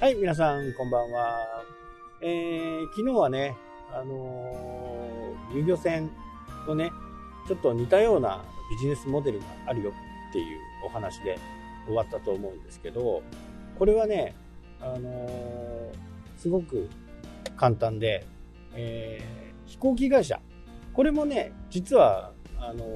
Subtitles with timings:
[0.00, 1.62] はい、皆さん、こんばんは。
[2.22, 3.54] えー、昨日はね、
[3.92, 6.10] あのー、遊漁船
[6.64, 6.90] とね、
[7.46, 9.92] ちょっと似たようなビジネスモデルがあるよ
[10.30, 11.38] っていうお話で
[11.84, 13.22] 終わったと思うんですけど、
[13.78, 14.34] これはね、
[14.80, 15.92] あのー、
[16.38, 16.88] すごく
[17.58, 18.24] 簡単で、
[18.72, 20.40] えー、飛行機会社。
[20.94, 22.86] これもね、実は、あの、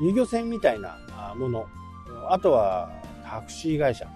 [0.00, 0.98] 遊漁船みたいな
[1.36, 1.68] もの。
[2.28, 2.90] あとは
[3.24, 4.08] タクシー会社。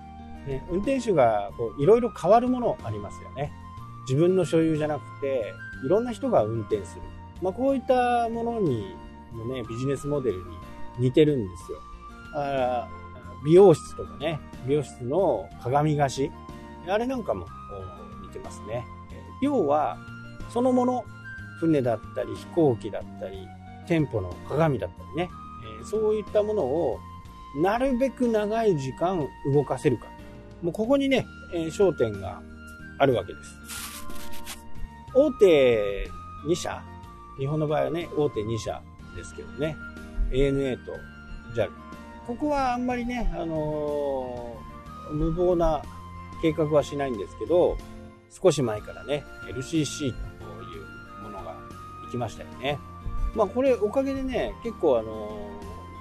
[0.71, 3.53] 運転手がいろいろ変わるものありますよね。
[4.09, 5.53] 自分の所有じゃなくて、
[5.85, 7.03] いろんな人が運転する。
[7.43, 8.97] まあ、こういったものに、
[9.35, 10.45] のね、ビジネスモデルに
[10.99, 11.79] 似てるんですよ。
[12.35, 12.89] あ
[13.45, 16.33] 美容室とかね、美容室の鏡貸し。
[16.89, 17.47] あれなんかも
[18.23, 18.85] 似てますね。
[19.43, 19.99] 要は、
[20.51, 21.05] そのもの、
[21.59, 23.47] 船だったり飛行機だったり、
[23.87, 25.31] 店舗の鏡だったりね、
[25.85, 26.99] そういったものを
[27.57, 30.07] なるべく長い時間動かせるか。
[30.63, 32.41] もうここにね、えー、焦点が
[32.99, 33.57] あるわけです。
[35.15, 36.11] 大手
[36.47, 36.83] 2社、
[37.39, 38.83] 日本の場合はね、大手2社
[39.17, 39.77] ですけどね、
[40.31, 40.93] ANA と
[41.55, 41.71] JAL。
[42.27, 45.83] ここはあんまりね、あのー、無謀な
[46.43, 47.77] 計画はしないんですけど、
[48.31, 51.57] 少し前からね、LCC というものが
[52.07, 52.79] 行きましたよね。
[53.35, 55.39] まあこれおかげでね、結構あの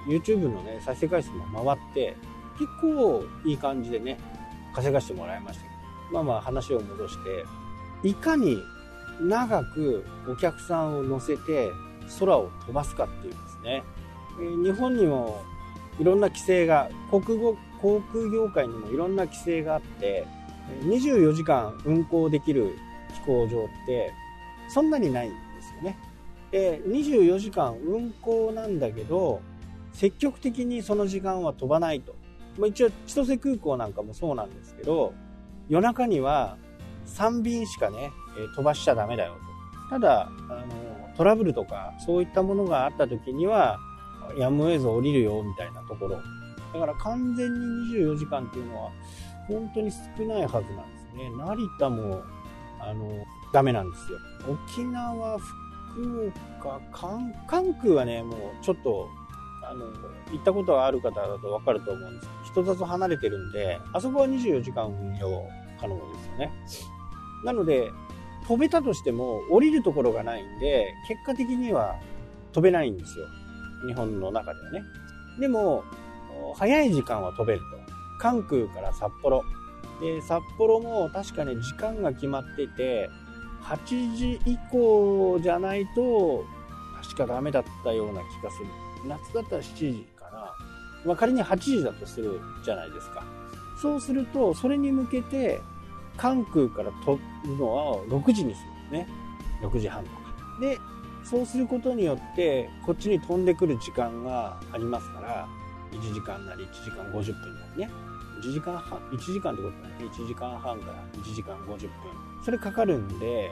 [0.08, 2.16] ー、YouTube のね、再生回数も回って、
[2.58, 4.18] 結構いい感じでね、
[4.76, 5.64] 稼がしてもらいました、
[6.12, 7.44] まあまあ話を戻して、
[8.02, 8.58] いかに
[9.20, 11.70] 長くお客さんを乗せて
[12.20, 13.82] 空を飛ばすかっていうんですね。
[14.64, 15.42] 日本にも
[15.98, 20.26] いろんな規制が、国語、航空業界にもいろんな規制があって、
[20.82, 22.76] 24時間運航できる
[23.14, 24.12] 飛行場って
[24.68, 25.98] そんなにないんですよね。
[26.50, 29.40] で、24時間運航なんだけど、
[29.92, 32.14] 積極的にその時間は飛ばないと。
[32.58, 35.12] ま、一応千歳空港なんかもそうなんですけど
[35.68, 36.56] 夜中には
[37.06, 38.10] 3便しかね、
[38.54, 39.34] 飛ばしちゃダメだよ
[39.88, 39.90] と。
[39.90, 40.64] ただあの
[41.16, 43.78] トラブルとかそういったものがあった時には
[44.36, 46.20] やむを得ず降りるよみたいなところ。
[46.72, 47.58] だから完全に
[47.94, 48.90] 24時間っていうのは
[49.46, 51.30] 本当に少ないはずなんですね。
[51.38, 52.22] 成田も
[52.80, 54.18] あのダメなんですよ。
[54.48, 57.32] 沖縄福岡関
[57.74, 59.08] 空はねもうちょっと
[59.68, 59.86] あの、
[60.30, 65.42] 行ったことがある方だとわかると思うんですけど、人里離れてるんで、あそこは24時間運用
[65.80, 66.52] 可能ですよね。
[67.44, 67.90] なので、
[68.46, 71.96] 飛べたとしても降りるところがないんで、結果的には
[72.52, 73.26] 飛べないんですよ。
[73.88, 74.82] 日本の中ではね。
[75.40, 75.84] でも、
[76.56, 77.64] 早い時間は飛べると。
[78.18, 79.42] 関空から札幌。
[80.00, 83.10] で、札幌も確かね、時間が決まってて、
[83.62, 86.44] 8時以降じゃないと、
[87.02, 88.66] 確かダメだったような気がする。
[89.06, 90.65] 夏だったら7時かな。
[91.06, 93.24] ま、仮に8時だとするじゃないですか。
[93.80, 95.60] そうすると、それに向けて、
[96.16, 99.08] 関空から飛ぶのは6時にするんですね。
[99.62, 100.16] 6時半とか。
[100.60, 100.78] で、
[101.22, 105.48] そうすることによって、こっちに飛んでくる時間がありますから、
[105.92, 107.90] 1時間なり1時間50分なりね。
[108.42, 109.94] 1時間半、1時間ってことだね。
[109.98, 111.88] 1時間半から1時間50分。
[112.44, 113.50] それかかるんで、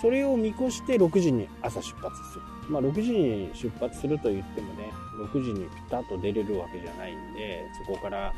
[0.00, 2.42] それを見越して6時に朝出発する。
[2.70, 4.90] まあ、6時に出発すると言ってもね、
[5.32, 8.32] 6時にピタッと出れるわけじゃないんで、そこから、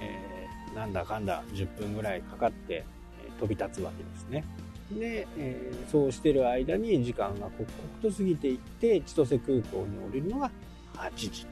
[0.00, 2.84] えー、なんだかんだ10分ぐらいかかって、
[3.22, 4.44] え、飛び立つわけですね。
[4.92, 7.68] で、えー、そうしてる間に時間が刻々
[8.02, 10.50] と過ぎていって、千歳空港に降りるのが
[10.94, 11.46] 8時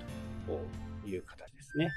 [0.46, 1.90] という形ですね。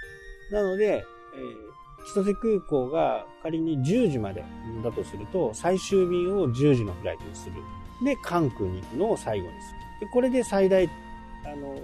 [0.51, 1.05] なので、
[1.35, 4.43] えー、千歳空港が仮に10時まで
[4.83, 7.55] だとすると、最終便を10時のフライトにする。
[8.03, 9.85] で、関空に行くのを最後にする。
[9.99, 10.89] でこれで最大
[11.45, 11.79] あの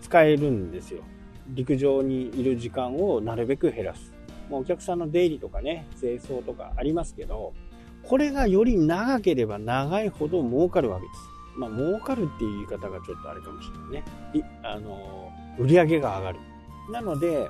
[0.00, 1.02] 使えるんですよ。
[1.48, 4.12] 陸上にいる時間をなるべく減らす、
[4.50, 7.54] まあ、お客さんの出入りとかね清掃とかありますけど
[8.02, 11.20] これがより長ければ長いほど儲かるわけです。
[11.58, 14.04] まあ儲かるっていう言い方がちょっとあれかもしれないね。
[14.34, 16.38] いあの売り上げが上がる。
[16.92, 17.48] なので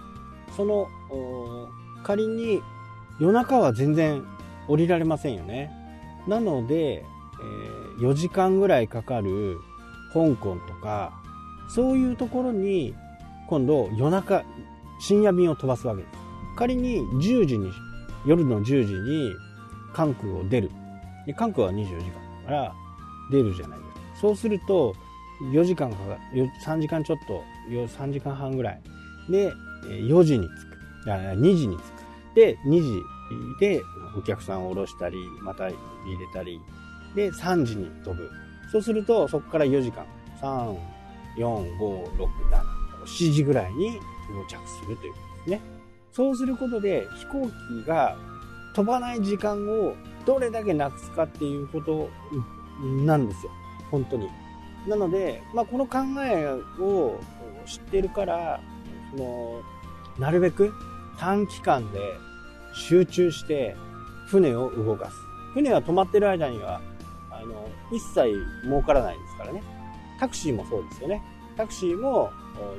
[0.56, 0.88] その
[2.02, 2.62] 仮に
[3.18, 4.24] 夜中は全然
[4.68, 5.72] 降りられませんよね
[6.28, 9.58] なので、えー、4時間ぐらいかかる
[10.12, 11.12] 香港とか、
[11.68, 12.94] そういうところに、
[13.48, 14.44] 今度夜中、
[15.00, 16.14] 深夜便を飛ばすわけです。
[16.56, 17.70] 仮に10時に、
[18.26, 19.32] 夜の10時に
[19.94, 20.70] 関空を出る。
[21.26, 22.12] で関空は24時間
[22.44, 22.74] だから
[23.30, 24.00] 出るじゃないですか。
[24.20, 24.94] そうすると、
[25.52, 28.82] 4時間かかる、3時間ちょっと、3時間半ぐらい。
[29.30, 29.52] で、
[29.86, 30.67] 4時に着く。
[31.16, 31.84] 2時に着く。
[32.34, 33.02] で、2時
[33.60, 33.82] で
[34.16, 35.76] お客さんを降ろしたり、また入
[36.18, 36.60] れたり、
[37.14, 38.30] で、3時に飛ぶ。
[38.70, 40.04] そうすると、そこから4時間、
[40.40, 40.76] 3、
[41.36, 43.88] 4、5、6、7、7時ぐらいに
[44.28, 45.60] 到着するということですね。
[46.12, 48.16] そうすることで飛行機が
[48.74, 49.94] 飛ばない時間を
[50.26, 52.08] どれだけなくすかっていうこと
[53.04, 53.52] なんですよ。
[53.90, 54.28] 本当に。
[54.86, 56.46] なので、まあ、この考え
[56.80, 57.18] を
[57.66, 58.60] 知ってるから、
[59.10, 59.62] その、
[60.18, 60.72] なるべく
[61.18, 61.98] 短期間で
[62.72, 63.76] 集中して
[64.26, 65.16] 船を動かす。
[65.54, 66.80] 船は止まってる間には、
[67.30, 68.34] あの、一切
[68.64, 69.62] 儲からないですからね。
[70.20, 71.22] タクシーもそうですよね。
[71.56, 72.30] タクシーも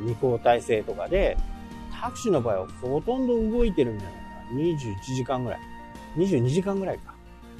[0.01, 1.38] 二交代制とかで、
[1.91, 4.19] タクシーの場合はほとんど動いてるんじゃないか
[4.53, 4.59] な。
[4.59, 5.59] 21時間ぐらい。
[6.18, 7.13] 22時間ぐらいか。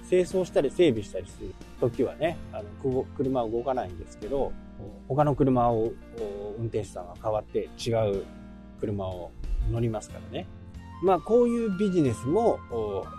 [0.08, 4.54] 清掃したり整備したりする時はね、あの、車は動かないんですけど、
[5.08, 5.92] 他の車を
[6.58, 8.26] 運転手さんが変わって違う
[8.80, 9.32] 車を
[9.72, 10.48] 乗りますからね。
[11.02, 12.60] まあ、こういうビジネスも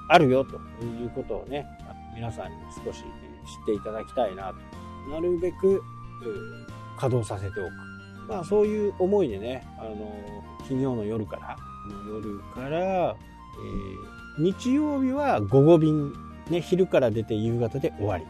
[0.08, 1.66] あるよということをね、
[2.14, 3.04] 皆さんに少し知っ
[3.66, 4.80] ていただきたいなと。
[5.10, 5.82] なるべく
[6.96, 7.70] 稼働させておく。
[8.28, 10.12] まあ、そういう思いでね、あの、
[10.68, 11.56] 金曜の夜から、
[12.06, 13.16] 夜から、
[14.38, 16.12] えー、日曜日は午後便、
[16.48, 18.24] ね、昼から出て夕方で終わり。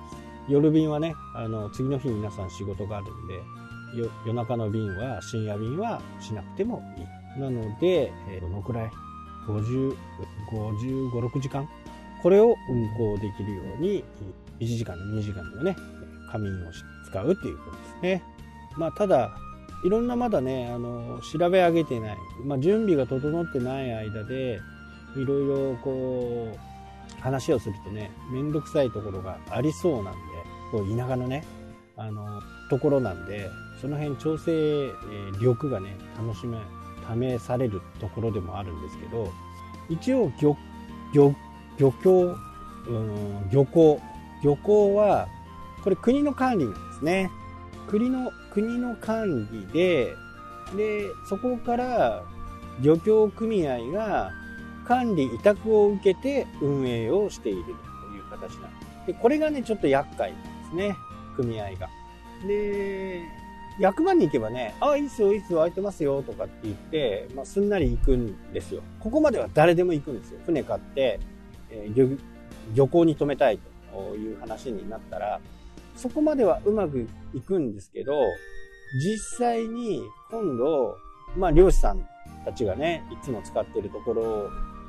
[0.48, 3.42] 夜便はね、あの、次の日皆さん仕事があるんで、
[4.24, 7.40] 夜中の便は、深夜便はしなくてもいい。
[7.40, 8.90] なので、えー、どのくらい
[9.46, 9.96] ?50、
[10.50, 11.68] 55、6時間？
[12.22, 14.04] これを運行できるように、
[14.60, 15.76] 1時間で2時間でね、
[16.30, 16.70] 仮眠を
[17.08, 18.22] 使うっていうことですね。
[18.76, 19.32] まあ、ただ、
[19.84, 24.60] いろんなまだね、あの、調べ上げてない、まあ、準備が整ってない間で、
[25.16, 30.20] いろいろこう、話をするとね、めんどくさいところがありそうなんで、
[30.70, 31.44] こう、田舎のね、
[31.96, 33.50] あの、ところなんで、
[33.80, 34.90] その辺調整
[35.40, 36.58] 力がね、楽しめ、
[37.14, 39.32] 試されるところでもあるんですけど、
[39.88, 40.56] 一応漁、
[41.12, 41.34] 漁、
[41.78, 42.36] 漁協、
[42.86, 44.00] うん、漁港、
[44.42, 45.28] 漁港は、
[45.82, 47.30] これ国の管理なんですね。
[47.88, 50.14] 国の国の管理で、
[50.76, 52.22] で、そこから
[52.80, 54.30] 漁協組合が
[54.86, 57.74] 管理委託を受けて運営をしているとい
[58.20, 60.96] う形なんで、これがね、ちょっと厄介なんですね、
[61.36, 61.88] 組合が。
[62.46, 63.22] で、
[63.80, 68.82] 役場に行けばね、ああ、いいっすよ、いいっすよ、空いてますよ、とかって言って、まあ、すんなり行くんですよ。
[69.00, 70.40] ここまでは誰でも行くんですよ。
[70.44, 71.18] 船買って、
[71.70, 72.18] えー、漁、
[72.74, 73.58] 漁港に止めたい
[73.90, 75.40] という話になったら、
[75.96, 78.20] そこまではうまくいくんですけど、
[79.02, 80.96] 実際に今度、
[81.36, 82.06] まあ漁師さん
[82.44, 84.22] たちがね、いつも使ってるところ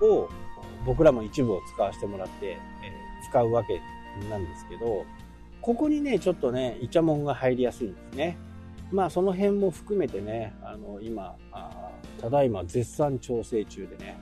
[0.05, 0.29] を
[0.85, 3.79] 僕らも一部を使わせてもらって、えー、使うわけ
[4.29, 5.05] なんですけど、
[5.61, 8.37] ここにね、ちょっとね、イチャモンが入りやすいんですね。
[8.91, 14.17] まあその辺も含めてね、あの、今、あただいま絶賛調整中でね、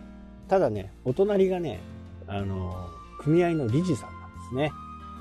[0.48, 1.80] ただね、お隣がね、
[2.28, 2.90] あの、
[3.20, 4.72] 組合の理事さんなんですね。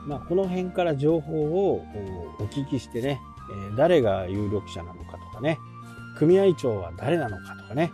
[0.06, 1.84] まあ、この辺から情報を
[2.38, 3.20] お聞きしてね、
[3.72, 5.58] え誰が有力者なのかとかね、
[6.16, 7.90] 組合長は誰なのかとかね、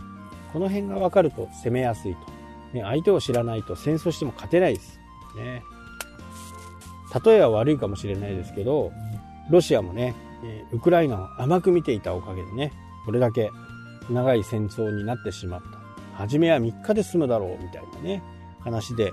[0.53, 2.21] この辺が分かると攻めやすいと。
[2.73, 5.00] ね、相手を知らないと戦争しても勝てないです。
[5.37, 5.62] ね。
[7.25, 8.93] 例えは悪いかもしれないですけど、
[9.50, 10.15] ロシアもね、
[10.73, 12.73] ウクライナを甘く見ていたおかげでね、
[13.07, 13.51] これだけ
[14.11, 15.79] 長い戦争になってしまった。
[16.17, 18.23] 初めは3日で済むだろうみたいなね、
[18.61, 19.13] 話で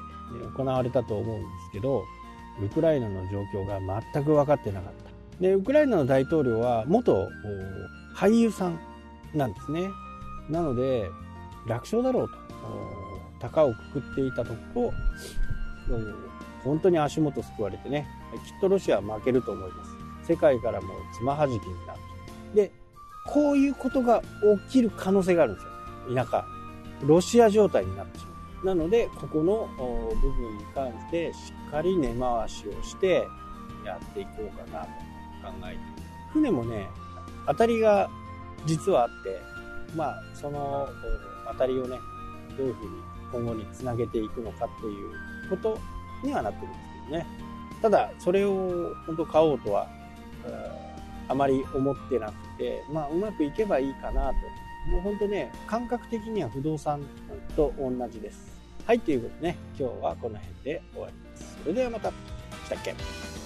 [0.55, 2.03] 行われたと思うんですけど、
[2.61, 3.79] ウクライナの状況が
[4.13, 5.41] 全く分かってなかった。
[5.41, 7.27] で、ウクライナの大統領は元
[8.15, 8.79] 俳優さん
[9.33, 9.89] なんですね。
[10.49, 11.09] なので、
[11.67, 12.37] 楽勝だろうと、
[13.39, 14.93] 高をくくっていたとこ
[15.89, 15.99] ろ、
[16.63, 18.07] 本当に足元救われてね、
[18.45, 19.91] きっとロシアは負けると思います。
[20.27, 21.99] 世界からもつまはじきになる。
[22.53, 22.71] で、
[23.27, 24.21] こういうことが
[24.67, 26.15] 起きる可能性があるんですよ。
[26.15, 26.45] 田舎。
[27.05, 28.31] ロシア状態になってしま
[28.63, 28.65] う。
[28.65, 29.69] なので、ここの
[30.21, 31.37] 部分に関してし
[31.67, 33.27] っかり根回しをして
[33.85, 35.79] やっていこうかなと考えて
[36.33, 36.87] 船もね、
[37.47, 38.09] 当たりが
[38.65, 39.41] 実はあって、
[39.95, 40.87] まあ、その
[41.51, 41.97] 当たりをね、
[42.57, 42.91] どういうふうに
[43.31, 45.79] 今後につなげていくのかっていうこと
[46.23, 47.27] にはなってるんですけどね。
[47.81, 49.87] ただ、それを本当買おうとは、
[51.27, 54.33] あまり思ってなくて、まあ、うまくいけばいいかなと。
[54.91, 57.01] もうほんとね、感覚的には不動産
[57.55, 58.59] と同じです。
[58.85, 61.57] はい、ということでね、今日はこの辺で終わります。
[61.63, 62.11] それではまた。
[62.11, 62.13] 来
[62.69, 63.40] たっけ？